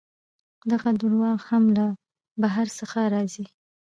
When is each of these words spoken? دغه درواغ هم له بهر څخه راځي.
دغه 0.71 0.89
درواغ 1.01 1.39
هم 1.49 1.63
له 1.77 1.85
بهر 2.41 2.67
څخه 2.79 2.99
راځي. 3.13 3.45